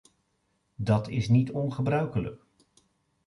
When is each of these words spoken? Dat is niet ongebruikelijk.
Dat 0.77 1.07
is 1.07 1.29
niet 1.29 1.51
ongebruikelijk. 1.51 2.41